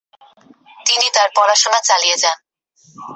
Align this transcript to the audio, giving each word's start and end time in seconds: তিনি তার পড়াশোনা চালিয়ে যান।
তিনি 0.85 1.07
তার 1.15 1.29
পড়াশোনা 1.37 1.79
চালিয়ে 1.89 2.17
যান। 2.23 2.37